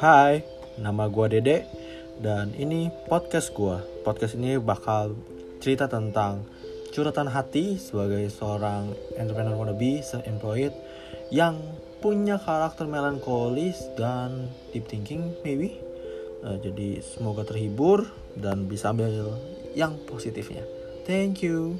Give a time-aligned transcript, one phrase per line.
[0.00, 0.40] Hai,
[0.80, 1.68] nama gue Dede
[2.24, 4.00] dan ini podcast gue.
[4.00, 5.12] Podcast ini bakal
[5.60, 6.48] cerita tentang
[6.88, 10.72] curhatan hati sebagai seorang entrepreneur wannabe, self-employed
[11.28, 11.60] yang
[12.00, 15.76] punya karakter melankolis dan deep thinking maybe.
[16.40, 18.08] Uh, jadi semoga terhibur
[18.40, 19.36] dan bisa ambil
[19.76, 20.64] yang positifnya.
[21.04, 21.76] Thank you.